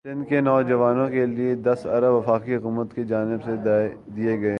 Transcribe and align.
سندھ 0.05 0.29
کے 0.29 0.39
نواجوانوں 0.41 1.07
کے 1.09 1.25
لئے 1.25 1.55
دس 1.55 1.85
ارب 1.85 2.13
وفاقی 2.13 2.55
حکومت 2.55 2.93
کی 2.95 3.03
جانب 3.03 3.43
سے 3.45 3.55
دئے 3.57 3.89
گئے 4.15 4.31
ہیں 4.31 4.41